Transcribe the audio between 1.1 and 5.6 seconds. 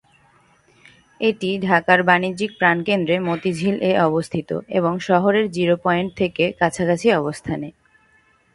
এটি ঢাকার বাণিজ্যিক প্রাণকেন্দ্রে মতিঝিল-এ অবস্থিত এবং শহরের